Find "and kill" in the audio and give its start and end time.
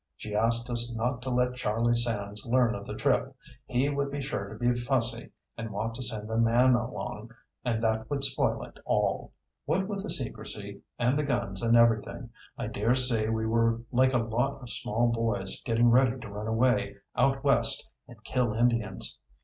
18.07-18.53